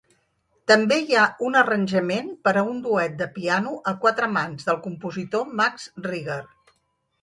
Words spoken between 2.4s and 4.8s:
per a un duet de piano a quatre mans